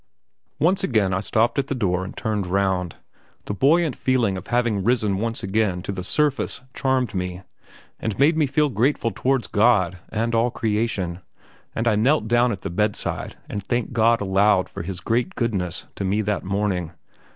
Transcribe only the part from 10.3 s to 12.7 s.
all creation, and I knelt down at